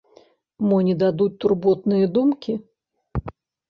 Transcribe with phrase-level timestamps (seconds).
[0.69, 2.53] Мо не дадуць турботныя думкі?